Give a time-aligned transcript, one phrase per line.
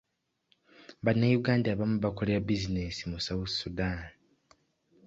[1.05, 3.99] Bannayuganda abamu bakolera bizinensi mu south sudan.